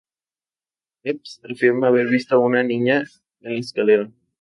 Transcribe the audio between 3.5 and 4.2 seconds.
la escalera.